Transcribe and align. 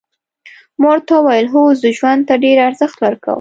ما 0.79 0.87
ورته 0.93 1.13
وویل 1.17 1.47
هو 1.53 1.61
زه 1.81 1.87
ژوند 1.97 2.21
ته 2.27 2.33
ډېر 2.43 2.57
ارزښت 2.67 2.97
ورکوم. 3.01 3.29